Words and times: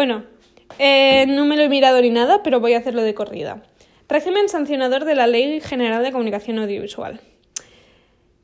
Bueno, 0.00 0.24
eh, 0.78 1.26
no 1.28 1.44
me 1.44 1.58
lo 1.58 1.62
he 1.64 1.68
mirado 1.68 2.00
ni 2.00 2.08
nada, 2.08 2.42
pero 2.42 2.58
voy 2.58 2.72
a 2.72 2.78
hacerlo 2.78 3.02
de 3.02 3.12
corrida. 3.12 3.62
Régimen 4.08 4.48
sancionador 4.48 5.04
de 5.04 5.14
la 5.14 5.26
Ley 5.26 5.60
General 5.60 6.02
de 6.02 6.10
Comunicación 6.10 6.58
Audiovisual. 6.58 7.20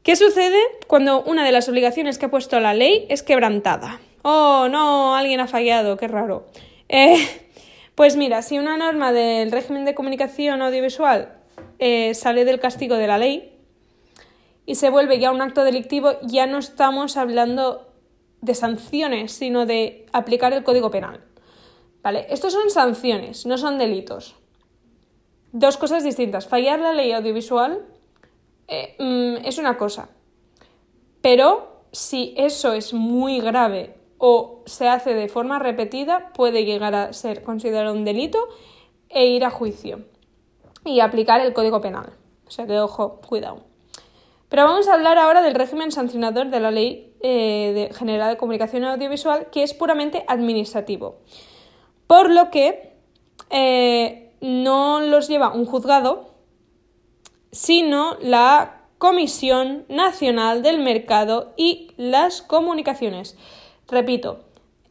¿Qué 0.02 0.16
sucede 0.16 0.58
cuando 0.86 1.22
una 1.22 1.46
de 1.46 1.52
las 1.52 1.66
obligaciones 1.70 2.18
que 2.18 2.26
ha 2.26 2.30
puesto 2.30 2.60
la 2.60 2.74
ley 2.74 3.06
es 3.08 3.22
quebrantada? 3.22 4.00
Oh, 4.20 4.68
no, 4.70 5.16
alguien 5.16 5.40
ha 5.40 5.46
fallado, 5.46 5.96
qué 5.96 6.08
raro. 6.08 6.44
Eh, 6.90 7.26
pues 7.94 8.16
mira, 8.18 8.42
si 8.42 8.58
una 8.58 8.76
norma 8.76 9.14
del 9.14 9.50
régimen 9.50 9.86
de 9.86 9.94
comunicación 9.94 10.60
audiovisual 10.60 11.38
eh, 11.78 12.12
sale 12.12 12.44
del 12.44 12.60
castigo 12.60 12.96
de 12.96 13.06
la 13.06 13.16
ley 13.16 13.50
y 14.66 14.74
se 14.74 14.90
vuelve 14.90 15.18
ya 15.18 15.30
un 15.30 15.40
acto 15.40 15.64
delictivo, 15.64 16.18
ya 16.20 16.46
no 16.46 16.58
estamos 16.58 17.16
hablando 17.16 17.94
de 18.42 18.54
sanciones, 18.54 19.32
sino 19.32 19.64
de 19.64 20.04
aplicar 20.12 20.52
el 20.52 20.62
Código 20.62 20.90
Penal. 20.90 21.25
Estos 22.14 22.52
son 22.52 22.70
sanciones, 22.70 23.46
no 23.46 23.58
son 23.58 23.78
delitos. 23.78 24.36
Dos 25.52 25.76
cosas 25.76 26.04
distintas. 26.04 26.46
Fallar 26.46 26.78
la 26.78 26.92
ley 26.92 27.12
audiovisual 27.12 27.84
eh, 28.68 28.94
mm, 28.98 29.44
es 29.44 29.58
una 29.58 29.76
cosa. 29.76 30.08
Pero 31.20 31.82
si 31.92 32.34
eso 32.36 32.72
es 32.72 32.92
muy 32.92 33.40
grave 33.40 33.96
o 34.18 34.62
se 34.66 34.88
hace 34.88 35.14
de 35.14 35.28
forma 35.28 35.58
repetida, 35.58 36.32
puede 36.32 36.64
llegar 36.64 36.94
a 36.94 37.12
ser 37.12 37.42
considerado 37.42 37.94
un 37.94 38.04
delito 38.04 38.38
e 39.08 39.26
ir 39.26 39.44
a 39.44 39.50
juicio 39.50 40.04
y 40.84 41.00
aplicar 41.00 41.40
el 41.40 41.52
Código 41.52 41.80
Penal. 41.80 42.12
O 42.46 42.50
sea 42.50 42.66
que, 42.66 42.78
ojo, 42.78 43.20
cuidado. 43.26 43.64
Pero 44.48 44.64
vamos 44.64 44.86
a 44.88 44.94
hablar 44.94 45.18
ahora 45.18 45.42
del 45.42 45.54
régimen 45.54 45.90
sancionador 45.90 46.48
de 46.48 46.60
la 46.60 46.70
Ley 46.70 47.14
eh, 47.20 47.90
General 47.92 48.30
de 48.30 48.36
Comunicación 48.36 48.84
Audiovisual, 48.84 49.48
que 49.50 49.64
es 49.64 49.74
puramente 49.74 50.24
administrativo. 50.28 51.16
Por 52.06 52.30
lo 52.30 52.50
que 52.50 52.92
eh, 53.50 54.32
no 54.40 55.00
los 55.00 55.28
lleva 55.28 55.52
un 55.52 55.66
juzgado, 55.66 56.34
sino 57.52 58.16
la 58.20 58.82
Comisión 58.98 59.84
Nacional 59.88 60.62
del 60.62 60.78
Mercado 60.78 61.52
y 61.56 61.92
las 61.96 62.42
Comunicaciones. 62.42 63.36
Repito, 63.88 64.40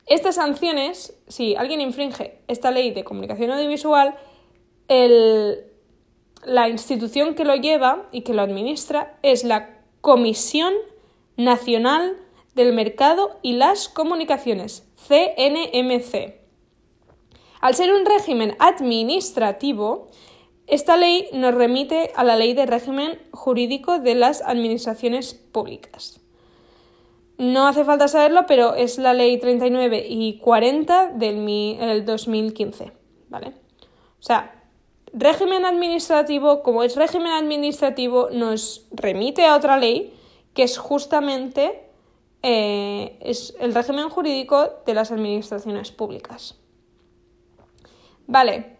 estas 0.06 0.36
sanciones, 0.36 1.17
si 1.28 1.56
alguien 1.56 1.81
infringe 1.81 2.39
esta 2.48 2.70
ley 2.70 2.92
de 2.92 3.04
comunicación 3.04 3.52
audiovisual, 3.52 4.16
la 4.88 6.70
institución 6.70 7.34
que 7.34 7.44
lo 7.44 7.56
lleva 7.56 8.08
y 8.11 8.22
que 8.22 8.34
lo 8.36 8.44
administra 8.44 9.17
es 9.23 9.44
la 9.44 9.80
Comisión 10.02 10.73
Nacional 11.38 12.17
del 12.54 12.73
Mercado 12.73 13.39
y 13.42 13.54
las 13.54 13.89
Comunicaciones, 13.89 14.88
CNMC. 15.08 16.45
Al 17.66 17.73
ser 17.73 17.91
un 17.91 18.05
régimen 18.05 18.55
administrativo, 18.59 20.09
esta 20.67 20.97
ley 20.97 21.30
nos 21.33 21.55
remite 21.55 22.11
a 22.16 22.23
la 22.23 22.35
Ley 22.35 22.53
de 22.53 22.67
Régimen 22.67 23.17
Jurídico 23.31 23.97
de 23.97 24.13
las 24.13 24.44
Administraciones 24.44 25.33
Públicas. 25.33 26.21
No 27.39 27.67
hace 27.67 27.83
falta 27.83 28.08
saberlo, 28.08 28.45
pero 28.45 28.75
es 28.75 28.99
la 28.99 29.16
Ley 29.16 29.39
39 29.39 30.05
y 30.08 30.38
40 30.38 31.13
del 31.13 32.05
2015, 32.05 32.91
¿vale? 33.30 33.47
O 34.19 34.23
sea, 34.23 34.63
régimen 35.11 35.66
administrativo, 35.66 36.61
como 36.61 36.83
es 36.83 36.95
régimen 36.95 37.31
administrativo, 37.31 38.30
nos 38.30 38.86
remite 38.91 39.43
a 39.43 39.55
otra 39.55 39.77
ley 39.77 40.13
que 40.53 40.61
es 40.61 40.77
justamente 40.77 41.81
eh, 42.43 43.17
es 43.21 43.55
el 43.59 43.73
régimen 43.73 44.09
jurídico 44.09 44.69
de 44.86 44.93
las 44.93 45.11
administraciones 45.11 45.91
públicas. 45.91 46.59
Vale, 48.28 48.78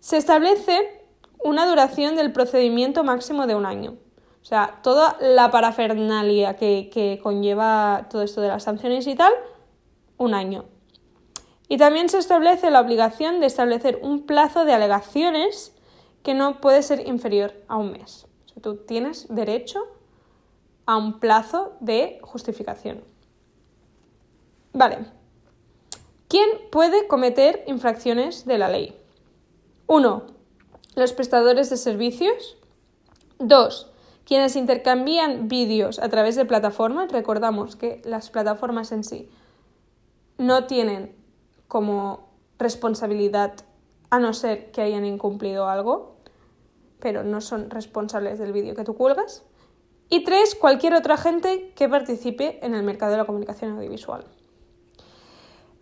se 0.00 0.16
establece 0.16 0.98
una 1.42 1.66
duración 1.66 2.16
del 2.16 2.32
procedimiento 2.32 3.04
máximo 3.04 3.46
de 3.46 3.54
un 3.54 3.66
año. 3.66 3.96
O 4.42 4.44
sea, 4.44 4.80
toda 4.82 5.16
la 5.20 5.50
parafernalia 5.50 6.56
que, 6.56 7.20
conlleva 7.22 8.06
todo 8.10 8.22
esto 8.22 8.40
de 8.40 8.48
las 8.48 8.62
sanciones 8.62 9.06
y 9.06 9.14
tal, 9.14 9.32
un 10.16 10.34
año. 10.34 10.64
Y 11.68 11.76
también 11.76 12.08
se 12.08 12.18
establece 12.18 12.70
la 12.70 12.80
obligación 12.80 13.40
de 13.40 13.46
establecer 13.46 14.00
un 14.02 14.24
plazo 14.24 14.64
de 14.64 14.72
alegaciones 14.72 15.74
que 16.22 16.34
no 16.34 16.60
puede 16.60 16.82
ser 16.82 17.06
inferior 17.06 17.52
a 17.68 17.76
un 17.76 17.92
mes. 17.92 18.26
O 18.46 18.48
sea, 18.48 18.62
tú 18.62 18.76
tienes 18.76 19.26
derecho 19.28 19.80
a 20.86 20.96
un 20.96 21.20
plazo 21.20 21.76
de 21.80 22.18
justificación. 22.22 23.04
Vale. 24.72 25.17
¿Quién 26.28 26.46
puede 26.70 27.06
cometer 27.06 27.64
infracciones 27.66 28.44
de 28.44 28.58
la 28.58 28.68
ley? 28.68 28.94
1. 29.86 30.26
Los 30.94 31.14
prestadores 31.14 31.70
de 31.70 31.78
servicios. 31.78 32.58
2. 33.38 33.90
Quienes 34.26 34.54
intercambian 34.54 35.48
vídeos 35.48 35.98
a 35.98 36.10
través 36.10 36.36
de 36.36 36.44
plataformas. 36.44 37.10
Recordamos 37.10 37.76
que 37.76 38.02
las 38.04 38.28
plataformas 38.28 38.92
en 38.92 39.04
sí 39.04 39.30
no 40.36 40.66
tienen 40.66 41.16
como 41.66 42.28
responsabilidad 42.58 43.54
a 44.10 44.18
no 44.18 44.34
ser 44.34 44.70
que 44.70 44.82
hayan 44.82 45.06
incumplido 45.06 45.66
algo, 45.66 46.16
pero 47.00 47.24
no 47.24 47.40
son 47.40 47.70
responsables 47.70 48.38
del 48.38 48.52
vídeo 48.52 48.74
que 48.74 48.84
tú 48.84 48.94
cuelgas. 48.96 49.44
Y 50.10 50.24
tres, 50.24 50.54
cualquier 50.54 50.92
otra 50.92 51.16
gente 51.16 51.72
que 51.74 51.88
participe 51.88 52.64
en 52.64 52.74
el 52.74 52.82
mercado 52.82 53.12
de 53.12 53.18
la 53.18 53.24
comunicación 53.24 53.72
audiovisual. 53.72 54.26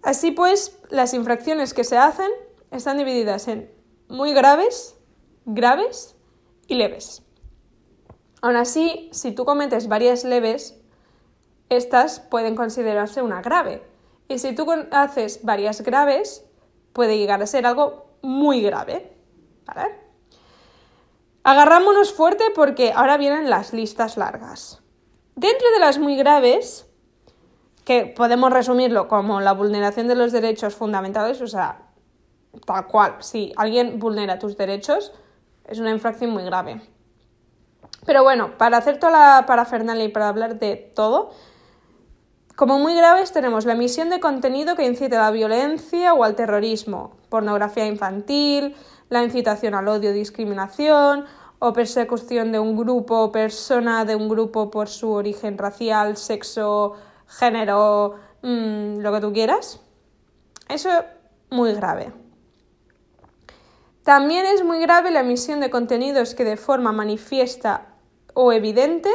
Así 0.06 0.30
pues, 0.30 0.78
las 0.88 1.14
infracciones 1.14 1.74
que 1.74 1.82
se 1.82 1.98
hacen 1.98 2.30
están 2.70 2.96
divididas 2.96 3.48
en 3.48 3.68
muy 4.06 4.32
graves, 4.32 4.96
graves 5.46 6.14
y 6.68 6.76
leves. 6.76 7.24
Aún 8.40 8.54
así, 8.54 9.10
si 9.10 9.32
tú 9.32 9.44
cometes 9.44 9.88
varias 9.88 10.22
leves, 10.22 10.80
estas 11.70 12.20
pueden 12.20 12.54
considerarse 12.54 13.20
una 13.20 13.42
grave. 13.42 13.82
Y 14.28 14.38
si 14.38 14.54
tú 14.54 14.70
haces 14.92 15.40
varias 15.42 15.80
graves, 15.80 16.44
puede 16.92 17.18
llegar 17.18 17.42
a 17.42 17.46
ser 17.48 17.66
algo 17.66 18.06
muy 18.22 18.62
grave. 18.62 19.12
Agarrámonos 21.42 22.12
fuerte 22.12 22.44
porque 22.54 22.92
ahora 22.92 23.16
vienen 23.16 23.50
las 23.50 23.72
listas 23.72 24.16
largas. 24.16 24.80
Dentro 25.34 25.68
de 25.72 25.80
las 25.80 25.98
muy 25.98 26.16
graves, 26.16 26.85
que 27.86 28.04
podemos 28.04 28.52
resumirlo 28.52 29.06
como 29.06 29.40
la 29.40 29.52
vulneración 29.52 30.08
de 30.08 30.16
los 30.16 30.32
derechos 30.32 30.74
fundamentales, 30.74 31.40
o 31.40 31.46
sea, 31.46 31.82
tal 32.66 32.86
cual, 32.88 33.14
si 33.20 33.52
alguien 33.56 34.00
vulnera 34.00 34.40
tus 34.40 34.56
derechos, 34.56 35.12
es 35.64 35.78
una 35.78 35.92
infracción 35.92 36.30
muy 36.30 36.42
grave. 36.42 36.82
Pero 38.04 38.24
bueno, 38.24 38.58
para 38.58 38.78
hacer 38.78 38.98
toda 38.98 39.12
la 39.12 39.46
parafernalia 39.46 40.04
y 40.04 40.08
para 40.08 40.28
hablar 40.28 40.58
de 40.58 40.92
todo, 40.96 41.30
como 42.56 42.80
muy 42.80 42.96
graves 42.96 43.30
tenemos 43.30 43.64
la 43.66 43.74
emisión 43.74 44.10
de 44.10 44.18
contenido 44.18 44.74
que 44.74 44.84
incite 44.84 45.14
a 45.14 45.22
la 45.22 45.30
violencia 45.30 46.12
o 46.12 46.24
al 46.24 46.34
terrorismo, 46.34 47.12
pornografía 47.28 47.86
infantil, 47.86 48.74
la 49.10 49.22
incitación 49.22 49.74
al 49.74 49.86
odio, 49.86 50.12
discriminación 50.12 51.24
o 51.60 51.72
persecución 51.72 52.50
de 52.50 52.58
un 52.58 52.76
grupo 52.76 53.20
o 53.20 53.30
persona 53.30 54.04
de 54.04 54.16
un 54.16 54.28
grupo 54.28 54.72
por 54.72 54.88
su 54.88 55.12
origen 55.12 55.56
racial, 55.56 56.16
sexo, 56.16 56.96
género, 57.26 58.16
mm, 58.42 58.98
lo 58.98 59.12
que 59.12 59.20
tú 59.20 59.32
quieras. 59.32 59.80
Eso 60.68 60.90
es 60.90 61.04
muy 61.50 61.72
grave. 61.74 62.12
También 64.02 64.46
es 64.46 64.64
muy 64.64 64.78
grave 64.80 65.10
la 65.10 65.20
emisión 65.20 65.60
de 65.60 65.70
contenidos 65.70 66.34
que 66.34 66.44
de 66.44 66.56
forma 66.56 66.92
manifiesta 66.92 67.94
o 68.34 68.52
evidente 68.52 69.10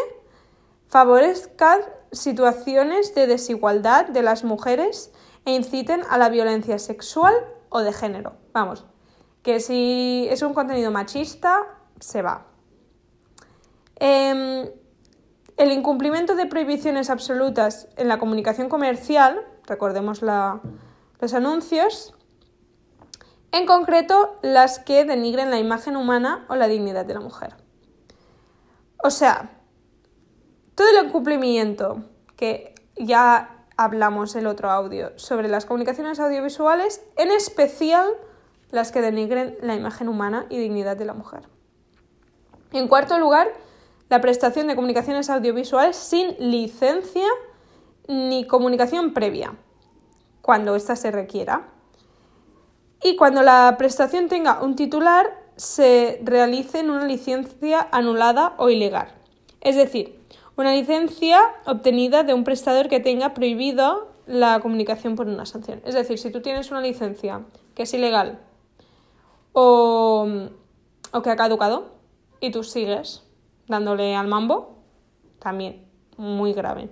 favorezcan 0.88 1.80
situaciones 2.12 3.16
de 3.16 3.28
desigualdad 3.28 4.08
de 4.08 4.22
las 4.22 4.44
mujeres 4.44 5.14
e 5.46 5.54
inciten 5.56 6.02
a 6.10 6.18
la 6.18 6.30
violencia 6.30 6.78
sexual 6.78 7.34
o 7.70 7.80
de 7.80 7.94
género. 7.94 8.34
Vamos, 8.52 8.86
que 9.44 9.60
si 9.60 10.28
es 10.30 10.42
un 10.42 10.54
contenido 10.54 10.92
machista, 10.92 11.66
se 12.00 12.22
va. 12.22 12.48
Em, 13.96 14.70
el 15.58 15.72
incumplimiento 15.72 16.36
de 16.36 16.46
prohibiciones 16.46 17.10
absolutas 17.10 17.88
en 17.98 18.08
la 18.08 18.20
comunicación 18.20 18.70
comercial, 18.70 19.42
recordemos 19.66 20.22
los 20.22 21.34
anuncios, 21.34 22.14
en 23.52 23.66
concreto 23.66 24.40
las 24.42 24.80
que 24.80 25.04
denigren 25.06 25.52
la 25.52 25.60
imagen 25.60 25.98
humana 25.98 26.46
o 26.50 26.56
la 26.56 26.68
dignidad 26.68 27.06
de 27.06 27.14
la 27.14 27.20
mujer. 27.20 27.56
O 29.04 29.10
sea, 29.10 29.52
todo 30.76 30.88
el 30.90 31.06
incumplimiento 31.06 32.06
que 32.36 32.76
ya 32.96 33.66
hablamos 33.78 34.36
el 34.36 34.48
otro 34.48 34.70
audio 34.70 35.12
sobre 35.18 35.48
las 35.48 35.66
comunicaciones 35.66 36.20
audiovisuales, 36.20 37.02
en 37.18 37.32
especial 37.32 38.10
las 38.72 38.92
que 38.92 39.02
denigren 39.02 39.58
la 39.62 39.76
imagen 39.76 40.08
humana 40.08 40.46
y 40.50 40.58
dignidad 40.58 40.96
de 40.96 41.06
la 41.06 41.14
mujer. 41.14 41.48
En 42.72 42.88
cuarto 42.88 43.20
lugar, 43.20 43.52
la 44.12 44.20
prestación 44.20 44.68
de 44.68 44.76
comunicaciones 44.76 45.30
audiovisuales 45.30 45.96
sin 45.96 46.36
licencia 46.38 47.26
ni 48.10 48.46
comunicación 48.46 49.14
previa, 49.14 49.56
cuando 50.42 50.76
ésta 50.76 50.98
se 50.98 51.12
requiera 51.12 51.70
y 53.02 53.16
cuando 53.16 53.42
la 53.42 53.74
prestación 53.78 54.28
tenga 54.28 54.62
un 54.62 54.76
titular 54.76 55.28
se 55.56 56.20
realice 56.24 56.80
en 56.80 56.90
una 56.90 57.06
licencia 57.06 57.88
anulada 57.90 58.54
o 58.58 58.70
ilegal. 58.70 59.14
Es 59.62 59.78
decir, 59.78 60.20
una 60.58 60.74
licencia 60.74 61.40
obtenida 61.66 62.24
de 62.24 62.34
un 62.34 62.44
prestador 62.44 62.90
que 62.90 63.00
tenga 63.00 63.34
prohibido 63.34 64.10
la 64.28 64.60
comunicación 64.60 65.16
por 65.16 65.28
una 65.28 65.46
sanción. 65.46 65.82
Es 65.86 65.96
decir, 65.96 66.20
si 66.20 66.32
tú 66.32 66.42
tienes 66.42 66.70
una 66.70 66.82
licencia 66.82 67.44
que 67.76 67.84
es 67.84 67.94
ilegal 67.94 68.40
o, 69.54 70.28
o 71.14 71.22
que 71.22 71.30
ha 71.30 71.38
caducado 71.38 71.94
y 72.42 72.52
tú 72.52 72.66
sigues 72.66 73.24
dándole 73.72 74.16
al 74.16 74.28
mambo, 74.28 74.78
también 75.40 75.88
muy 76.18 76.54
grave. 76.54 76.90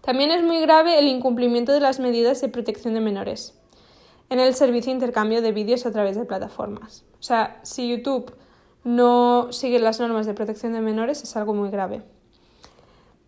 También 0.00 0.30
es 0.30 0.44
muy 0.44 0.60
grave 0.60 0.98
el 1.00 1.08
incumplimiento 1.08 1.72
de 1.72 1.80
las 1.80 1.98
medidas 1.98 2.40
de 2.40 2.48
protección 2.48 2.94
de 2.94 3.00
menores 3.00 3.60
en 4.30 4.40
el 4.40 4.54
servicio 4.54 4.90
de 4.90 4.96
intercambio 4.96 5.42
de 5.42 5.52
vídeos 5.52 5.86
a 5.86 5.92
través 5.92 6.16
de 6.16 6.24
plataformas. 6.24 7.04
O 7.18 7.22
sea, 7.22 7.58
si 7.62 7.88
YouTube 7.88 8.32
no 8.84 9.48
sigue 9.50 9.78
las 9.78 10.00
normas 10.00 10.26
de 10.26 10.34
protección 10.34 10.72
de 10.72 10.80
menores 10.80 11.22
es 11.22 11.36
algo 11.36 11.54
muy 11.54 11.70
grave. 11.70 12.02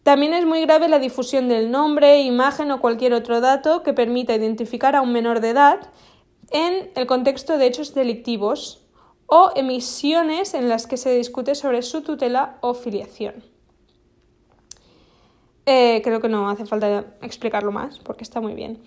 También 0.03 0.33
es 0.33 0.47
muy 0.47 0.63
grave 0.63 0.89
la 0.89 0.99
difusión 0.99 1.49
del 1.49 1.71
nombre, 1.71 2.23
imagen 2.23 2.71
o 2.71 2.81
cualquier 2.81 3.13
otro 3.13 3.41
dato 3.41 3.83
que 3.83 3.93
permita 3.93 4.35
identificar 4.35 4.97
a 4.97 5.03
un 5.03 5.13
menor 5.13 5.41
de 5.41 5.51
edad 5.51 5.81
en 6.51 6.91
el 6.95 7.07
contexto 7.07 7.59
de 7.59 7.67
hechos 7.67 7.95
delictivos 7.95 8.80
o 9.31 9.51
emisiones 9.55 10.55
en 10.55 10.69
las 10.69 10.87
que 10.87 10.97
se 10.97 11.15
discute 11.15 11.55
sobre 11.55 11.83
su 11.83 12.03
tutela 12.03 12.59
o 12.61 12.75
filiación. 12.75 13.45
Eh, 15.67 16.01
creo 16.03 16.21
que 16.21 16.29
no 16.29 16.51
hace 16.51 16.67
falta 16.67 17.15
explicarlo 17.23 17.71
más 17.71 18.01
porque 18.01 18.25
está 18.25 18.41
muy 18.41 18.55
bien. 18.55 18.83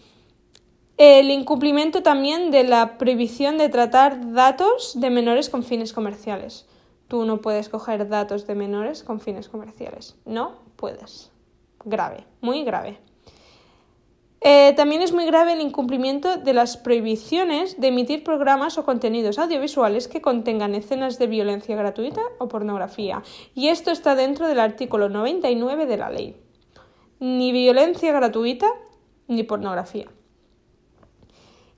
El 0.97 1.31
incumplimiento 1.31 2.03
también 2.03 2.51
de 2.51 2.65
la 2.65 2.97
prohibición 2.97 3.57
de 3.57 3.69
tratar 3.69 4.33
datos 4.33 4.99
de 4.99 5.09
menores 5.09 5.49
con 5.49 5.63
fines 5.63 5.93
comerciales. 5.93 6.67
Tú 7.07 7.25
no 7.25 7.41
puedes 7.41 7.69
coger 7.69 8.09
datos 8.09 8.45
de 8.45 8.55
menores 8.55 9.03
con 9.03 9.21
fines 9.21 9.47
comerciales. 9.47 10.17
No 10.25 10.57
puedes. 10.75 11.31
Grave, 11.85 12.25
muy 12.41 12.63
grave. 12.63 12.99
Eh, 14.45 14.73
también 14.75 15.01
es 15.01 15.13
muy 15.13 15.25
grave 15.25 15.53
el 15.53 15.61
incumplimiento 15.61 16.35
de 16.35 16.53
las 16.53 16.75
prohibiciones 16.75 17.79
de 17.79 17.87
emitir 17.87 18.25
programas 18.25 18.77
o 18.77 18.83
contenidos 18.83 19.39
audiovisuales 19.39 20.09
que 20.09 20.21
contengan 20.21 20.75
escenas 20.75 21.17
de 21.17 21.27
violencia 21.27 21.77
gratuita 21.77 22.21
o 22.39 22.49
pornografía. 22.49 23.23
Y 23.55 23.69
esto 23.69 23.89
está 23.89 24.15
dentro 24.15 24.49
del 24.49 24.59
artículo 24.59 25.07
99 25.07 25.85
de 25.85 25.97
la 25.97 26.09
ley. 26.09 26.35
Ni 27.21 27.53
violencia 27.53 28.11
gratuita 28.11 28.67
ni 29.29 29.43
pornografía. 29.43 30.07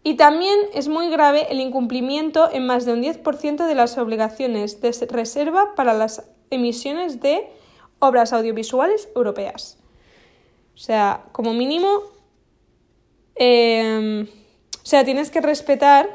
Y 0.01 0.15
también 0.15 0.59
es 0.73 0.88
muy 0.88 1.12
grave 1.12 1.47
el 1.51 1.59
incumplimiento 1.59 2.50
en 2.51 2.65
más 2.65 2.85
de 2.85 2.94
un 2.94 3.03
10% 3.03 3.67
de 3.67 3.75
las 3.75 3.95
obligaciones 4.00 4.81
de 4.81 4.91
reserva 5.07 5.75
para 5.75 5.94
las 5.94 6.31
emisiones 6.50 7.21
de 7.21 7.47
obras 8.00 8.33
audiovisuales 8.33 9.07
europeas. 9.15 9.77
O 10.73 10.77
sea, 10.77 11.25
como 11.31 11.53
mínimo 11.53 12.14
Em, 13.36 14.24
o 14.24 14.86
sea, 14.86 15.04
tienes 15.04 15.30
que 15.30 15.42
respetar 15.42 16.10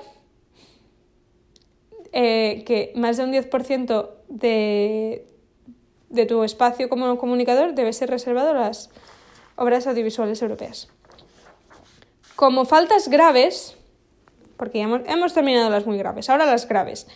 eh, 2.13 2.65
que 2.67 2.93
más 2.97 3.17
de 3.17 3.25
un 3.25 3.33
10% 3.33 4.11
de, 4.29 5.27
de 6.09 6.27
tu 6.27 6.43
espacio 6.43 6.89
como 6.89 7.19
comunicador 7.19 7.75
debe 7.75 7.93
ser 7.93 8.11
reservado 8.11 8.51
a 8.51 8.55
las 8.55 8.91
obras 9.57 9.87
audiovisuales 9.87 10.41
europeas. 10.43 10.89
Como 12.37 12.65
faltas 12.65 13.09
graves, 13.09 13.77
porque 14.57 14.79
ya 14.79 14.85
hemos, 14.85 15.03
hemos, 15.07 15.35
terminado 15.35 15.69
las 15.71 15.87
muy 15.87 15.99
graves, 15.99 16.31
ahora 16.31 16.47
las 16.47 16.67
graves. 16.67 17.07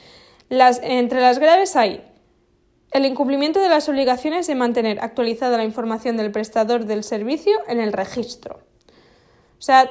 Las, 0.51 0.81
entre 0.83 1.21
las 1.21 1.39
graves 1.39 1.75
hay 1.77 2.05
el 2.91 3.07
incumplimiento 3.07 3.61
de 3.61 3.69
las 3.69 3.89
obligaciones 3.89 4.47
de 4.47 4.55
mantener 4.55 5.01
actualizada 5.01 5.57
la 5.57 5.65
información 5.65 6.17
del 6.17 6.31
prestador 6.31 6.85
del 6.85 7.03
servicio 7.03 7.59
en 7.67 7.81
el 7.81 7.93
registro. 7.93 8.61
O 9.65 9.67
sea, 9.67 9.91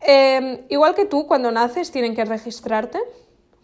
em, 0.00 0.58
igual 0.68 0.94
que 0.94 1.06
tú, 1.06 1.26
cuando 1.26 1.50
naces 1.50 1.90
tienen 1.90 2.14
que 2.14 2.22
registrarte 2.26 2.98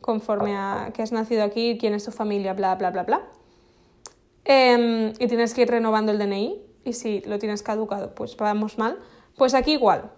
conforme 0.01 0.57
a 0.57 0.93
que 0.95 1.03
has 1.03 1.13
nacido 1.13 1.45
aquí, 1.45 1.77
quién 1.79 1.93
es 1.93 2.07
tu 2.07 2.11
familia, 2.11 2.55
bla, 2.55 2.75
bla, 2.75 2.91
bla, 2.91 3.03
bla. 3.03 3.23
Em, 4.47 5.13
y 5.19 5.27
tienes 5.27 5.53
que 5.53 5.61
ir 5.61 5.69
renovando 5.69 6.11
el 6.11 6.19
DNI 6.19 6.59
y 6.85 6.95
si 6.95 7.21
lo 7.27 7.39
tienes 7.39 7.63
caducado, 7.63 8.15
pues 8.15 8.35
vamos 8.39 8.79
mal. 8.79 8.99
Pues 9.37 9.53
aquí 9.53 9.73
igual. 9.73 10.11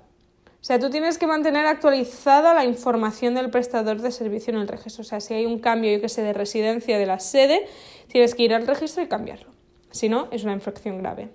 O 0.61 0.65
sea, 0.65 0.79
tú 0.79 0.89
tienes 0.89 1.19
que 1.19 1.27
mantener 1.27 1.67
actualizada 1.67 2.55
la 2.55 2.65
información 2.65 3.35
del 3.35 3.51
prestador 3.51 4.01
de 4.01 4.13
servicio 4.13 4.55
en 4.55 4.61
el 4.61 4.69
registro. 4.69 5.03
O 5.03 5.05
sea, 5.05 5.19
si 5.19 5.35
hay 5.35 5.47
un 5.47 5.59
cambio, 5.59 5.91
yo 5.91 6.01
que 6.01 6.09
sé, 6.09 6.23
de 6.23 6.33
residencia 6.33 6.97
de 6.97 7.07
la 7.07 7.19
sede, 7.19 7.67
tienes 8.07 8.37
que 8.37 8.45
ir 8.45 8.55
al 8.55 8.69
registro 8.69 9.03
y 9.03 9.09
cambiarlo. 9.09 9.51
Si 9.91 10.09
no, 10.09 10.29
es 10.31 10.45
una 10.45 10.53
infracción 10.53 10.99
grave. 10.99 11.29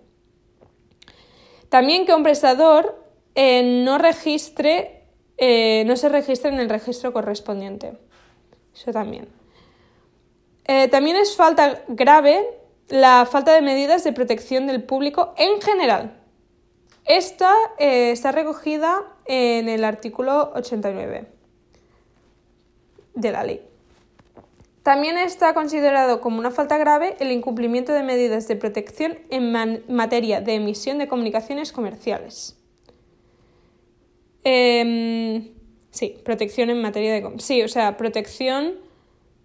También 1.67 2.05
que 2.05 2.13
un 2.13 2.23
prestador 2.23 3.02
eh, 3.35 3.83
no 3.83 3.97
registre, 3.97 5.05
eh, 5.37 5.83
no 5.85 5.95
se 5.95 6.09
registre 6.09 6.49
en 6.49 6.59
el 6.59 6.69
registro 6.69 7.13
correspondiente. 7.13 7.93
Eso 8.73 8.91
también. 8.91 9.27
Eh, 10.65 10.87
también 10.87 11.15
es 11.15 11.35
falta 11.35 11.83
grave 11.87 12.45
la 12.89 13.27
falta 13.29 13.53
de 13.53 13.61
medidas 13.61 14.03
de 14.03 14.13
protección 14.13 14.67
del 14.67 14.83
público 14.83 15.33
en 15.37 15.61
general. 15.61 16.19
Esta 17.05 17.53
está 17.79 18.31
recogida 18.31 19.03
en 19.25 19.67
el 19.67 19.83
artículo 19.83 20.53
89 20.55 21.27
de 23.13 23.31
la 23.31 23.43
ley. 23.43 23.61
También 24.83 25.17
está 25.17 25.53
considerado 25.53 26.21
como 26.21 26.39
una 26.39 26.51
falta 26.51 26.77
grave 26.77 27.15
el 27.19 27.31
incumplimiento 27.31 27.93
de 27.93 28.03
medidas 28.03 28.47
de 28.47 28.55
protección 28.55 29.17
en 29.29 29.51
materia 29.87 30.39
de 30.39 30.55
emisión 30.55 30.97
de 30.97 31.07
comunicaciones 31.07 31.73
comerciales. 31.73 32.57
Em, 34.43 35.49
sí, 35.91 36.17
protección 36.23 36.69
en 36.69 36.81
materia 36.81 37.13
de... 37.13 37.39
Sí, 37.39 37.61
o 37.61 37.67
sea, 37.67 37.97
protección 37.97 38.75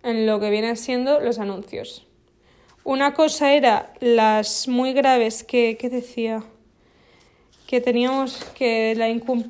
en 0.03 0.27
lo 0.27 0.41
que 0.41 0.51
vienen 0.51 0.77
siendo 0.77 1.21
los 1.21 1.39
anuncios. 1.39 2.07
Una 2.85 3.15
cosa 3.15 3.53
era 3.53 3.93
las 4.01 4.67
muy 4.67 4.93
graves 4.93 5.45
que, 5.45 5.77
¿qué 5.77 5.89
decía? 5.89 6.43
Que 7.67 7.81
teníamos 7.81 8.45
que 8.57 8.95
la 8.97 9.09
incum... 9.09 9.45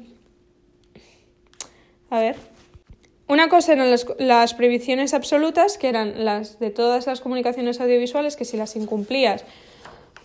A 2.10 2.20
ver. 2.20 2.36
Una 3.28 3.48
cosa 3.48 3.74
eran 3.74 3.90
las, 3.90 4.06
las 4.18 4.54
prohibiciones 4.54 5.12
absolutas, 5.12 5.76
que 5.76 5.88
eran 5.88 6.24
las 6.24 6.58
de 6.58 6.70
todas 6.70 7.06
las 7.06 7.20
comunicaciones 7.20 7.80
audiovisuales, 7.80 8.36
que 8.36 8.46
si 8.46 8.56
las 8.56 8.74
incumplías, 8.74 9.44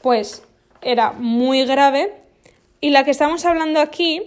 pues 0.02 0.44
era 0.82 1.12
muy 1.12 1.66
grave. 1.66 2.14
Y 2.80 2.90
la 2.92 3.04
que 3.04 3.12
estamos 3.12 3.46
hablando 3.46 3.80
aquí 3.80 4.24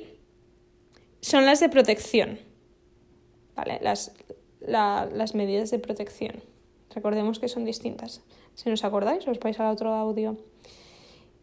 son 1.26 1.44
las 1.44 1.58
de 1.58 1.68
protección. 1.68 2.38
¿Vale? 3.56 3.80
Las, 3.82 4.12
las 4.60 5.34
medidas 5.34 5.72
de 5.72 5.80
protección. 5.80 6.40
Recordemos 6.94 7.40
que 7.40 7.48
son 7.48 7.64
distintas. 7.64 8.22
Si 8.54 8.68
no 8.68 8.74
os 8.74 8.84
acordáis, 8.84 9.26
os 9.26 9.40
vais 9.40 9.58
al 9.58 9.72
otro 9.72 9.92
audio. 9.92 10.36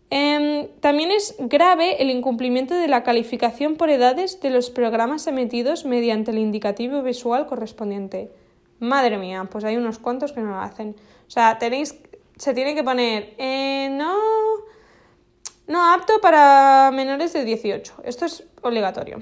Em, 0.09 0.69
también 0.79 1.11
es 1.11 1.35
grave 1.37 2.01
el 2.01 2.11
incumplimiento 2.11 2.73
de 2.73 2.87
la 2.87 3.03
calificación 3.03 3.75
por 3.75 3.89
edades 3.89 4.39
de 4.39 4.51
los 4.51 4.69
programas 4.69 5.27
emitidos 5.27 5.83
mediante 5.83 6.31
el 6.31 6.37
indicativo 6.37 7.01
visual 7.01 7.45
correspondiente. 7.45 8.31
Madre 8.79 9.17
mía, 9.17 9.49
pues 9.51 9.65
hay 9.65 9.75
unos 9.75 9.99
cuantos 9.99 10.31
que 10.31 10.39
no 10.39 10.51
lo 10.51 10.61
hacen. 10.61 10.95
O 11.27 11.29
sea, 11.29 11.57
tenéis, 11.59 11.99
se 12.37 12.53
tiene 12.53 12.73
que 12.73 12.85
poner 12.85 13.33
eh, 13.37 13.89
no, 13.91 14.15
no 15.67 15.91
apto 15.91 16.21
para 16.21 16.89
menores 16.93 17.33
de 17.33 17.43
18. 17.43 17.95
Esto 18.05 18.25
es 18.25 18.45
obligatorio. 18.61 19.21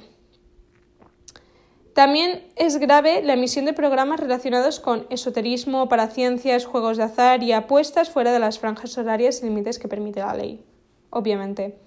También 2.01 2.41
es 2.55 2.79
grave 2.79 3.21
la 3.21 3.33
emisión 3.33 3.65
de 3.65 3.73
programas 3.73 4.19
relacionados 4.19 4.79
con 4.79 5.05
esoterismo, 5.11 5.87
paraciencias, 5.87 6.65
juegos 6.65 6.97
de 6.97 7.03
azar 7.03 7.43
y 7.43 7.51
apuestas 7.51 8.09
fuera 8.09 8.33
de 8.33 8.39
las 8.39 8.57
franjas 8.57 8.97
horarias 8.97 9.39
y 9.39 9.45
límites 9.45 9.77
que 9.77 9.87
permite 9.87 10.21
la 10.21 10.33
ley, 10.33 10.65
obviamente. 11.11 11.77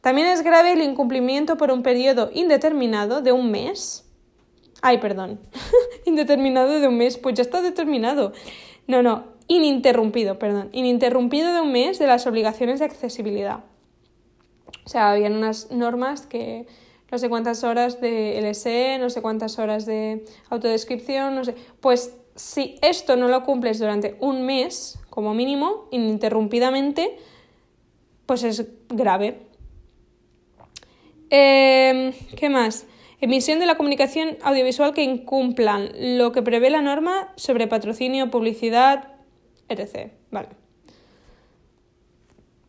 También 0.00 0.28
es 0.28 0.42
grave 0.44 0.74
el 0.74 0.82
incumplimiento 0.82 1.56
por 1.56 1.72
un 1.72 1.82
periodo 1.82 2.30
indeterminado 2.32 3.20
de 3.20 3.32
un 3.32 3.50
mes. 3.50 4.08
Ay, 4.80 4.98
perdón. 4.98 5.40
indeterminado 6.06 6.78
de 6.78 6.86
un 6.86 6.96
mes, 6.96 7.18
pues 7.18 7.34
ya 7.34 7.42
está 7.42 7.62
determinado. 7.62 8.34
No, 8.86 9.02
no, 9.02 9.24
ininterrumpido, 9.48 10.38
perdón. 10.38 10.68
Ininterrumpido 10.70 11.52
de 11.52 11.62
un 11.62 11.72
mes 11.72 11.98
de 11.98 12.06
las 12.06 12.28
obligaciones 12.28 12.78
de 12.78 12.84
accesibilidad. 12.84 13.64
O 14.86 14.88
sea, 14.88 15.10
habían 15.10 15.34
unas 15.34 15.72
normas 15.72 16.28
que 16.28 16.68
no 17.12 17.18
sé 17.18 17.28
cuántas 17.28 17.62
horas 17.62 18.00
de 18.00 18.40
LSE, 18.40 18.96
no 18.98 19.10
sé 19.10 19.20
cuántas 19.20 19.58
horas 19.58 19.84
de 19.84 20.24
autodescripción, 20.48 21.34
no 21.34 21.44
sé. 21.44 21.54
Pues 21.80 22.16
si 22.34 22.76
esto 22.80 23.16
no 23.16 23.28
lo 23.28 23.44
cumples 23.44 23.78
durante 23.78 24.16
un 24.18 24.46
mes, 24.46 24.98
como 25.10 25.34
mínimo, 25.34 25.88
ininterrumpidamente, 25.90 27.18
pues 28.24 28.44
es 28.44 28.66
grave. 28.88 29.42
Em, 31.28 32.14
¿Qué 32.34 32.48
más? 32.48 32.86
Emisión 33.20 33.58
de 33.58 33.66
la 33.66 33.76
comunicación 33.76 34.38
audiovisual 34.42 34.94
que 34.94 35.02
incumplan 35.02 35.90
lo 36.16 36.32
que 36.32 36.40
prevé 36.40 36.70
la 36.70 36.80
norma 36.80 37.34
sobre 37.36 37.66
patrocinio, 37.66 38.30
publicidad, 38.30 39.12
etc. 39.68 40.12
Vale. 40.30 40.48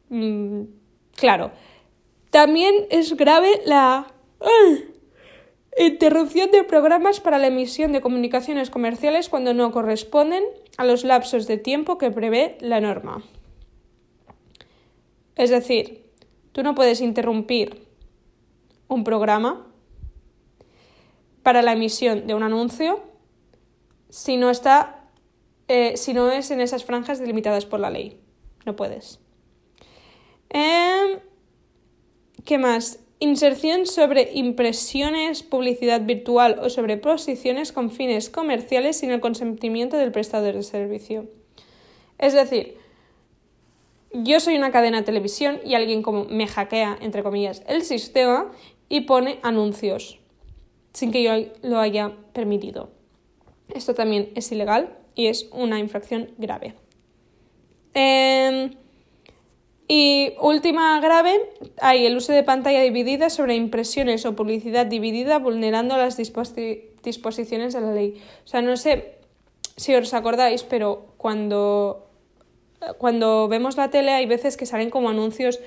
Mm, 0.09 0.63
claro. 1.15 1.51
También 2.29 2.73
es 2.89 3.15
grave 3.15 3.61
la 3.65 4.07
interrupción 5.77 6.51
de 6.51 6.63
programas 6.63 7.19
para 7.19 7.37
la 7.37 7.47
emisión 7.47 7.91
de 7.91 8.01
comunicaciones 8.01 8.69
comerciales 8.69 9.29
cuando 9.29 9.53
no 9.53 9.71
corresponden 9.71 10.43
a 10.77 10.85
los 10.85 11.03
lapsos 11.03 11.47
de 11.47 11.57
tiempo 11.57 11.97
que 11.97 12.11
prevé 12.11 12.57
la 12.61 12.79
norma. 12.79 13.23
Es 15.35 15.49
decir, 15.49 16.05
tú 16.51 16.63
no 16.63 16.75
puedes 16.75 17.01
interrumpir 17.01 17.87
un 18.87 19.03
programa 19.03 19.67
para 21.41 21.61
la 21.61 21.73
emisión 21.73 22.27
de 22.27 22.35
un 22.35 22.43
anuncio 22.43 23.01
si 24.09 24.37
no 24.37 24.49
está 24.49 25.03
eh, 25.67 25.97
si 25.97 26.13
no 26.13 26.29
es 26.29 26.51
en 26.51 26.61
esas 26.61 26.83
franjas 26.83 27.19
delimitadas 27.19 27.65
por 27.65 27.79
la 27.79 27.89
ley. 27.89 28.19
No 28.65 28.75
puedes. 28.75 29.19
Em, 30.49 31.19
¿Qué 32.45 32.57
más? 32.57 33.02
Inserción 33.23 33.85
sobre 33.85 34.31
impresiones, 34.33 35.43
publicidad 35.43 36.01
virtual 36.01 36.59
o 36.61 36.69
sobre 36.69 36.97
posiciones 36.97 37.71
con 37.71 37.89
fines 37.89 38.29
comerciales 38.29 38.97
sin 38.97 39.11
el 39.11 39.21
consentimiento 39.21 39.95
del 39.95 40.11
prestador 40.11 40.55
de 40.55 40.63
servicio. 40.63 41.29
Es 42.17 42.33
decir, 42.33 42.75
yo 44.11 44.41
soy 44.41 44.57
una 44.57 44.73
cadena 44.73 44.97
de 44.97 45.05
televisión 45.05 45.61
y 45.63 45.75
alguien 45.75 46.01
como 46.01 46.25
me 46.25 46.47
hackea, 46.47 46.97
entre 46.99 47.23
comillas, 47.23 47.63
el 47.65 47.83
sistema 47.83 48.51
y 48.89 49.01
pone 49.05 49.39
anuncios 49.41 50.19
sin 50.91 51.13
que 51.13 51.23
yo 51.23 51.31
lo 51.61 51.79
haya 51.79 52.11
permitido. 52.33 52.89
Esto 53.73 53.93
también 53.93 54.31
es 54.35 54.51
ilegal 54.51 54.97
y 55.15 55.27
es 55.27 55.47
una 55.53 55.79
infracción 55.79 56.31
grave. 56.37 56.75
Em, 57.93 58.71
y 59.87 60.33
última 60.39 60.99
grave, 61.01 61.49
hay 61.81 62.05
el 62.05 62.15
uso 62.15 62.31
de 62.31 62.43
pantalla 62.43 62.81
dividida 62.81 63.29
sobre 63.29 63.55
impresiones 63.55 64.25
o 64.25 64.35
publicidad 64.35 64.85
dividida 64.85 65.39
vulnerando 65.39 65.97
las 65.97 66.15
disposiciones 66.15 67.73
de 67.73 67.81
la 67.81 67.91
ley. 67.91 68.21
O 68.45 68.47
sea, 68.47 68.61
no 68.61 68.77
sé 68.77 69.15
si 69.75 69.93
os 69.93 70.13
acordáis, 70.13 70.63
pero 70.63 71.13
cuando, 71.17 72.07
cuando 72.97 73.49
vemos 73.49 73.75
la 73.75 73.89
tele 73.89 74.11
hay 74.11 74.25
veces 74.25 74.55
que 74.55 74.65
salen 74.65 74.89
como 74.89 75.09
anuncios 75.09 75.59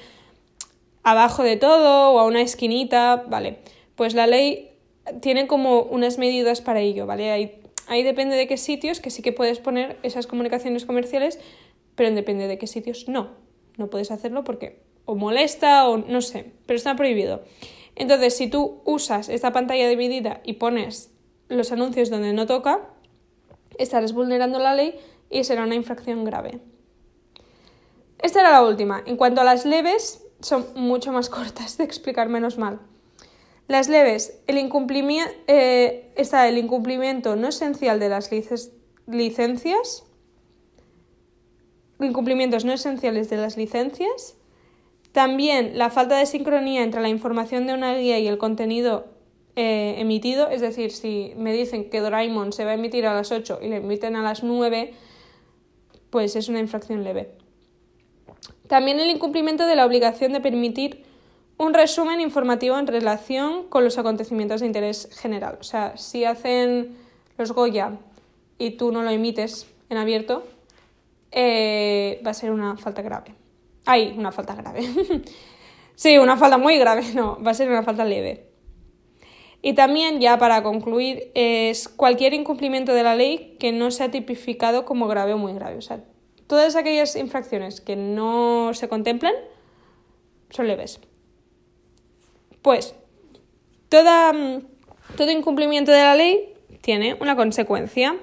abajo 1.03 1.43
de 1.43 1.57
todo 1.57 2.13
o 2.13 2.19
a 2.19 2.25
una 2.25 2.41
esquinita, 2.41 3.25
¿vale? 3.29 3.59
Pues 3.97 4.15
la 4.15 4.27
ley 4.27 4.71
tiene 5.21 5.47
como 5.47 5.83
unas 5.83 6.17
medidas 6.17 6.63
para 6.63 6.81
ello, 6.81 7.07
¿vale? 7.07 7.31
Ahí, 7.31 7.61
ahí 7.87 8.03
depende 8.03 8.35
de 8.35 8.47
qué 8.47 8.57
sitios, 8.57 9.01
que 9.01 9.11
sí 9.11 9.21
que 9.21 9.33
puedes 9.33 9.61
poner 9.61 9.99
esas 10.03 10.27
comunicaciones 10.27 10.87
comerciales, 10.87 11.39
pero 11.95 12.11
depende 12.15 12.49
de 12.49 12.57
qué 12.57 12.67
sitios 12.67 13.09
no 13.09 13.46
no 13.77 13.89
puedes 13.89 14.11
hacerlo 14.11 14.45
porque 14.45 14.83
o 15.05 15.15
molesta 15.15 15.89
o 15.89 15.99
no 15.99 16.21
sé, 16.21 16.53
pero 16.67 16.77
está 16.77 16.97
prohibido. 16.97 17.43
Entonces, 17.95 18.37
si 18.37 18.49
tú 18.49 18.83
usas 18.85 19.29
esta 19.29 19.53
pantalla 19.53 19.89
dividida 19.89 20.41
y 20.45 20.55
pones 20.55 21.11
los 21.49 21.73
anuncios 21.73 22.11
donde 22.11 22.33
no 22.33 22.47
toca, 22.47 22.91
estarás 23.79 24.13
vulnerando 24.13 24.59
la 24.59 24.75
ley 24.75 24.99
y 25.31 25.45
será 25.45 25.65
una 25.65 25.75
infracción 25.75 26.25
grave. 26.25 26.61
Esta 28.19 28.41
era 28.41 28.51
la 28.51 28.63
última. 28.63 29.03
En 29.07 29.17
cuanto 29.17 29.41
a 29.41 29.45
las 29.45 29.65
leves, 29.65 30.25
son 30.41 30.67
mucho 30.75 31.13
más 31.13 31.31
cortas 31.31 31.79
de 31.79 31.85
explicar 31.85 32.29
menos 32.29 32.59
mal. 32.59 32.81
Las 33.69 33.89
leves, 33.89 34.41
el 34.47 34.59
incumplimiento, 34.59 35.33
eh, 35.49 36.13
está 36.17 36.49
el 36.49 36.57
incumplimiento 36.57 37.35
no 37.35 37.49
esencial 37.49 37.99
de 37.99 38.09
las 38.09 38.31
licencias, 39.07 40.06
incumplimientos 42.01 42.65
no 42.65 42.73
esenciales 42.73 43.31
de 43.31 43.37
las 43.37 43.57
licencias. 43.57 44.37
También 45.13 45.79
la 45.79 45.91
falta 45.91 46.19
de 46.19 46.27
sincronía 46.27 46.83
entre 46.83 47.01
la 47.01 47.09
información 47.09 47.67
de 47.67 47.75
una 47.75 47.95
guía 47.95 48.19
y 48.19 48.27
el 48.27 48.39
contenido 48.39 49.07
eh, 49.57 49.95
emitido, 49.99 50.51
es 50.51 50.61
decir, 50.61 50.93
si 50.93 51.33
me 51.39 51.53
dicen 51.55 51.89
que 51.89 52.01
Doraemon 52.01 52.53
se 52.53 52.67
va 52.67 52.73
a 52.73 52.75
emitir 52.75 53.07
a 53.07 53.15
las 53.15 53.33
8 53.33 53.61
y 53.63 53.69
le 53.69 53.77
emiten 53.77 54.15
a 54.15 54.23
las 54.23 54.43
9, 54.43 54.93
pues 56.11 56.37
es 56.37 56.51
una 56.51 56.61
infracción 56.61 57.05
leve. 57.05 57.31
También 58.69 59.01
el 59.01 59.09
incumplimiento 59.09 59.67
de 59.67 59.77
la 59.77 59.87
obligación 59.87 60.33
de 60.33 60.41
permitir 60.41 61.05
un 61.57 61.73
resumen 61.73 62.21
informativo 62.21 62.79
en 62.79 62.87
relación 62.87 63.65
con 63.69 63.85
los 63.85 63.97
acontecimientos 63.97 64.61
de 64.61 64.67
interés 64.67 65.09
general. 65.19 65.57
O 65.61 65.65
sea, 65.65 65.97
si 65.97 66.25
hacen 66.25 66.97
los 67.39 67.53
Goya 67.53 67.93
y 68.59 68.73
tú 68.73 68.93
no 68.93 69.03
lo 69.03 69.11
emites 69.11 69.67
en 69.89 69.97
abierto, 69.97 70.45
eh, 71.31 72.21
va 72.25 72.31
a 72.31 72.35
ser 72.35 72.51
una 72.51 72.77
falta 72.77 73.03
grave. 73.03 73.35
Ay, 73.85 74.15
una 74.17 74.33
falta 74.33 74.55
grave. 74.55 74.83
sí, 75.95 76.19
una 76.19 76.37
falta 76.37 76.59
muy 76.59 76.79
grave, 76.79 77.03
no, 77.15 77.43
va 77.43 77.53
a 77.53 77.55
ser 77.55 77.69
una 77.69 77.83
falta 77.83 78.05
leve. 78.05 78.51
Y 79.63 79.75
también, 79.75 80.21
ya 80.21 80.39
para 80.39 80.63
concluir, 80.63 81.31
es 81.35 81.89
cualquier 81.89 82.35
incumplimiento 82.35 82.93
de 82.93 83.03
la 83.03 83.17
ley 83.17 83.57
que 83.59 83.73
no 83.73 83.91
sea 83.91 84.11
tipificado 84.11 84.85
como 84.85 85.09
grave 85.09 85.33
o 85.33 85.39
muy 85.39 85.55
grave. 85.55 85.77
O 85.77 85.83
sea, 85.83 86.05
todas 86.47 86.77
aquellas 86.77 87.17
infracciones 87.17 87.81
que 87.81 87.97
no 87.97 88.73
se 88.75 88.89
contemplan 88.89 89.35
son 90.51 90.69
leves. 90.69 91.01
Pues, 92.63 92.95
toda, 93.89 94.33
todo 95.17 95.31
incumplimiento 95.31 95.91
de 95.91 96.03
la 96.03 96.15
ley 96.15 96.55
tiene 96.81 97.15
una 97.21 97.35
consecuencia. 97.35 98.17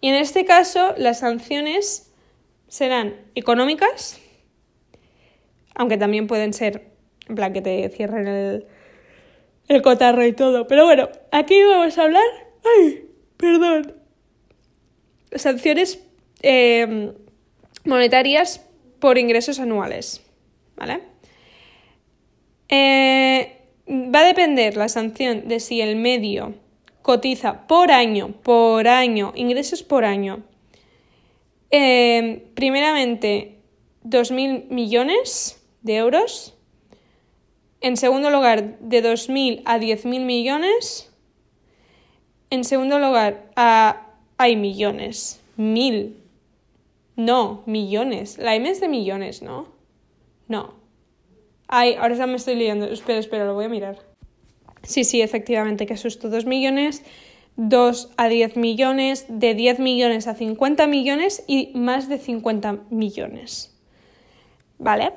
Y 0.00 0.08
en 0.08 0.14
este 0.14 0.44
caso, 0.46 0.94
las 0.96 1.18
sanciones 1.18 2.09
serán 2.70 3.16
económicas, 3.34 4.20
aunque 5.74 5.98
también 5.98 6.28
pueden 6.28 6.54
ser, 6.54 6.86
en 7.28 7.34
plan, 7.34 7.52
que 7.52 7.60
te 7.60 7.88
cierren 7.90 8.28
el, 8.28 8.66
el 9.68 9.82
cotarro 9.82 10.24
y 10.24 10.32
todo. 10.32 10.66
Pero 10.66 10.86
bueno, 10.86 11.08
aquí 11.32 11.60
vamos 11.62 11.98
a 11.98 12.04
hablar. 12.04 12.24
¡Ay! 12.78 13.04
Perdón. 13.36 13.96
Sanciones 15.32 16.02
eh, 16.42 17.12
monetarias 17.84 18.64
por 19.00 19.18
ingresos 19.18 19.58
anuales. 19.58 20.22
¿Vale? 20.76 21.00
Eh, 22.68 23.58
va 23.88 24.20
a 24.20 24.24
depender 24.24 24.76
la 24.76 24.88
sanción 24.88 25.48
de 25.48 25.58
si 25.58 25.80
el 25.80 25.96
medio 25.96 26.54
cotiza 27.02 27.66
por 27.66 27.90
año, 27.90 28.28
por 28.42 28.86
año, 28.86 29.32
ingresos 29.34 29.82
por 29.82 30.04
año, 30.04 30.44
eh, 31.70 32.50
primeramente, 32.54 33.58
2.000 34.04 34.68
millones 34.68 35.62
de 35.82 35.96
euros. 35.96 36.56
En 37.80 37.96
segundo 37.96 38.30
lugar, 38.30 38.78
de 38.80 39.02
2.000 39.02 39.62
a 39.64 39.78
10.000 39.78 40.24
millones. 40.24 41.12
En 42.50 42.64
segundo 42.64 42.98
lugar, 42.98 43.50
a... 43.56 44.08
hay 44.36 44.56
millones. 44.56 45.40
Mil. 45.56 46.16
No, 47.16 47.62
millones. 47.66 48.38
La 48.38 48.54
M 48.54 48.68
es 48.68 48.80
de 48.80 48.88
millones, 48.88 49.42
¿no? 49.42 49.68
No. 50.48 50.74
Ay, 51.68 51.94
ahora 51.94 52.16
ya 52.16 52.26
me 52.26 52.36
estoy 52.36 52.56
liando. 52.56 52.86
Espera, 52.86 53.18
espera, 53.18 53.44
lo 53.44 53.54
voy 53.54 53.66
a 53.66 53.68
mirar. 53.68 53.98
Sí, 54.82 55.04
sí, 55.04 55.22
efectivamente, 55.22 55.86
que 55.86 55.94
asusto. 55.94 56.28
Dos 56.28 56.46
millones 56.46 57.04
2 57.62 58.12
a 58.16 58.28
10 58.28 58.56
millones, 58.56 59.26
de 59.28 59.54
10 59.54 59.80
millones 59.80 60.26
a 60.26 60.34
50 60.34 60.86
millones 60.86 61.44
y 61.46 61.72
más 61.74 62.08
de 62.08 62.16
50 62.16 62.78
millones. 62.88 63.76
¿Vale? 64.78 65.12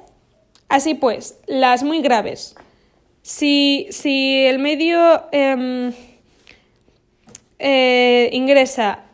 Así 0.68 0.94
pues, 0.94 1.40
las 1.48 1.84
muy 1.84 2.02
graves. 2.02 2.56
Si, 3.22 3.88
el 4.46 4.60
medio 4.60 5.24
em, 5.32 5.94
eh, 7.60 8.30
ingresa 8.34 9.06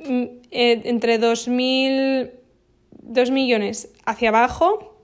mm, 0.00 0.22
eh, 0.50 0.82
entre 0.84 1.18
2, 1.18 1.48
2 2.90 3.30
millones 3.30 3.92
hacia 4.04 4.30
abajo, 4.30 4.96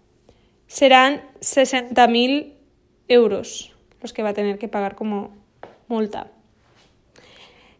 serán 0.66 1.22
60.000 1.40 2.52
euros 3.06 3.72
los 4.02 4.12
que 4.12 4.24
va 4.24 4.30
a 4.30 4.34
tener 4.34 4.58
que 4.58 4.66
pagar 4.66 4.96
como 4.96 5.30
multa. 5.86 6.32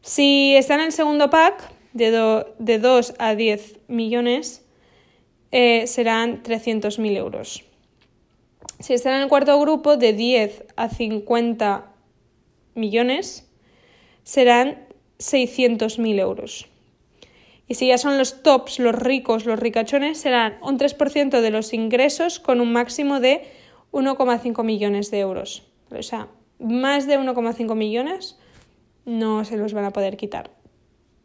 Si 0.05 0.55
está 0.55 0.75
en 0.75 0.83
el 0.83 0.93
segundo 0.93 1.31
pack, 1.31 1.73
de, 1.95 2.45
de 2.59 2.79
2 2.79 3.15
a 3.19 3.35
10 3.35 3.81
millones, 3.89 4.63
eh, 5.51 5.87
serán 5.87 6.43
300.000 6.43 7.17
euros. 7.17 7.65
Si 8.81 8.93
está 8.93 9.17
en 9.17 9.23
el 9.23 9.29
cuarto 9.29 9.59
grupo, 9.59 9.97
de 9.97 10.13
10 10.13 10.67
a 10.77 10.91
50 10.91 11.87
millones, 12.75 13.49
serán 14.25 14.87
600.000 15.21 16.21
euros. 16.21 16.67
Y 17.67 17.77
si 17.77 17.87
ya 17.87 17.97
son 17.97 18.19
los 18.19 18.43
tops, 18.43 18.81
los 18.81 18.95
ricos, 18.95 19.47
los 19.47 19.59
ricachones, 19.59 20.19
serán 20.19 20.59
un 20.61 20.79
3% 20.79 21.41
de 21.41 21.51
los 21.51 21.73
ingresos 21.73 22.41
con 22.41 22.61
un 22.61 22.75
máximo 22.75 23.21
de 23.21 23.49
1,5 23.91 24.65
millones 24.65 25.11
de 25.11 25.21
euros. 25.21 25.63
O 25.91 26.03
sea, 26.03 26.29
más 26.59 27.07
de 27.07 27.19
1,5 27.19 27.75
millones 27.75 28.39
no 29.05 29.45
se 29.45 29.57
los 29.57 29.73
van 29.73 29.85
a 29.85 29.93
poder 29.93 30.17
quitar, 30.17 30.51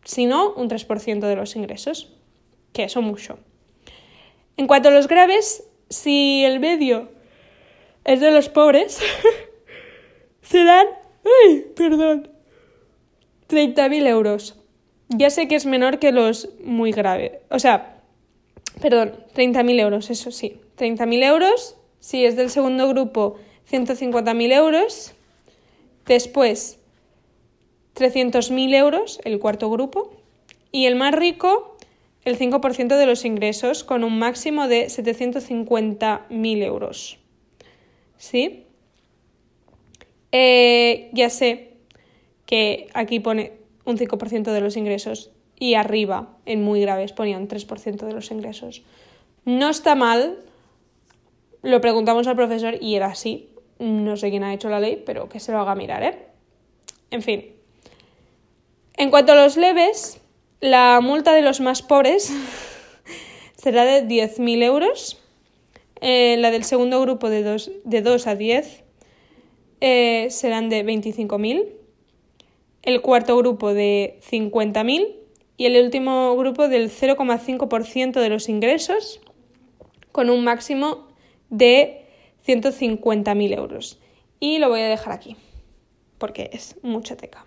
sino 0.04 0.54
un 0.54 0.70
3% 0.70 1.20
de 1.20 1.36
los 1.36 1.56
ingresos, 1.56 2.14
que 2.74 2.84
eso 2.84 3.02
mucho. 3.02 3.40
En 4.58 4.68
cuanto 4.68 4.90
a 4.90 4.92
los 4.92 5.08
graves, 5.08 5.64
si 5.90 6.44
el 6.44 6.60
medio 6.60 7.10
es 8.04 8.20
de 8.20 8.32
los 8.32 8.50
pobres, 8.50 9.00
serán, 10.42 10.88
ay, 11.46 11.66
perdón, 11.76 12.30
30.000 13.50 14.08
euros. 14.08 14.56
Ya 15.10 15.30
sé 15.30 15.48
que 15.48 15.56
es 15.56 15.66
menor 15.66 16.00
que 16.00 16.12
los 16.12 16.50
muy 16.64 16.92
graves. 16.92 17.34
O 17.50 17.60
sea, 17.60 18.02
perdón, 18.82 19.26
30.000 19.36 19.80
euros, 19.80 20.10
eso 20.10 20.32
sí. 20.32 20.60
30.000 20.78 21.24
euros. 21.24 21.76
Si 22.00 22.26
es 22.26 22.36
del 22.36 22.50
segundo 22.50 22.88
grupo, 22.88 23.38
150.000 23.70 24.54
euros. 24.54 25.14
Después, 26.06 26.79
300.000 28.00 28.74
euros, 28.76 29.20
el 29.24 29.40
cuarto 29.40 29.70
grupo. 29.70 30.12
Y 30.72 30.86
el 30.86 30.96
más 30.96 31.14
rico, 31.14 31.78
el 32.24 32.38
5% 32.38 32.98
de 32.98 33.06
los 33.06 33.26
ingresos, 33.26 33.84
con 33.84 34.04
un 34.04 34.18
máximo 34.18 34.68
de 34.68 34.88
750.000 34.88 36.64
euros. 36.64 37.18
¿Sí? 38.18 38.66
Eh, 40.32 41.10
ya 41.14 41.30
sé 41.30 41.74
que 42.46 42.88
aquí 42.94 43.20
pone 43.20 43.54
un 43.86 43.98
5% 43.98 44.52
de 44.52 44.62
los 44.62 44.78
ingresos 44.78 45.32
y 45.58 45.74
arriba, 45.74 46.38
en 46.46 46.64
muy 46.64 46.82
graves, 46.82 47.12
ponían 47.12 47.48
3% 47.48 48.06
de 48.06 48.14
los 48.14 48.32
ingresos. 48.32 48.84
No 49.46 49.70
está 49.70 49.96
mal, 49.96 50.38
lo 51.62 51.82
preguntamos 51.82 52.28
al 52.28 52.36
profesor 52.36 52.76
y 52.80 52.96
era 52.96 53.08
así. 53.08 53.50
No 53.80 54.18
sé 54.18 54.30
quién 54.30 54.44
ha 54.44 54.54
hecho 54.54 54.70
la 54.70 54.80
ley, 54.80 55.02
pero 55.06 55.30
que 55.30 55.40
se 55.40 55.52
lo 55.52 55.60
haga 55.60 55.76
mirar, 55.76 56.04
¿eh? 56.04 56.18
En 57.12 57.22
fin. 57.22 57.59
En 59.00 59.12
cuanto 59.12 59.32
a 59.32 59.36
los 59.36 59.56
leves, 59.56 60.20
la 60.60 61.00
multa 61.02 61.34
de 61.34 61.42
los 61.42 61.62
más 61.62 61.82
pobres 61.82 62.34
será 63.56 63.86
de 63.86 64.06
10.000 64.06 64.62
euros. 64.62 65.18
Eh, 66.02 66.36
la 66.38 66.52
del 66.52 66.66
segundo 66.66 67.00
grupo 67.00 67.30
de 67.30 67.42
2, 67.42 67.72
de 67.86 68.02
2 68.02 68.28
a 68.28 68.36
10 68.36 68.84
eh, 69.80 70.28
serán 70.30 70.68
de 70.68 70.86
25.000. 70.86 71.70
El 72.82 73.02
cuarto 73.02 73.38
grupo 73.38 73.74
de 73.74 74.20
50.000 74.30 75.16
y 75.56 75.66
el 75.66 75.82
último 75.82 76.36
grupo 76.36 76.68
del 76.68 76.92
0,5% 76.92 78.20
de 78.20 78.30
los 78.30 78.50
ingresos 78.50 79.22
con 80.12 80.30
un 80.30 80.44
máximo 80.44 81.08
de 81.50 82.06
150.000 82.46 83.58
euros. 83.58 83.98
Y 84.42 84.60
lo 84.60 84.68
voy 84.68 84.82
a 84.82 84.90
dejar 84.90 85.14
aquí 85.14 85.38
porque 86.18 86.50
es 86.52 86.76
mucha 86.84 87.16
teca. 87.16 87.46